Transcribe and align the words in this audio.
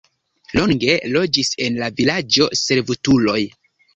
Longe 0.59 0.95
loĝis 1.15 1.51
en 1.67 1.77
la 1.83 1.91
vilaĝo 2.01 2.47
servutuloj. 2.63 3.39